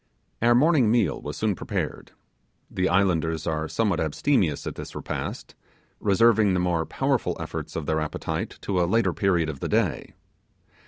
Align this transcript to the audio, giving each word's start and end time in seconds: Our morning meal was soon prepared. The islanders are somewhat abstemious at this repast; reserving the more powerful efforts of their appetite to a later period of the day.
Our 0.41 0.55
morning 0.55 0.89
meal 0.89 1.21
was 1.21 1.37
soon 1.37 1.53
prepared. 1.53 2.11
The 2.71 2.89
islanders 2.89 3.45
are 3.45 3.67
somewhat 3.67 3.99
abstemious 3.99 4.65
at 4.65 4.73
this 4.73 4.95
repast; 4.95 5.53
reserving 5.99 6.55
the 6.55 6.59
more 6.59 6.87
powerful 6.87 7.37
efforts 7.39 7.75
of 7.75 7.85
their 7.85 7.99
appetite 8.01 8.57
to 8.61 8.81
a 8.81 8.87
later 8.89 9.13
period 9.13 9.47
of 9.47 9.59
the 9.59 9.69
day. 9.69 10.15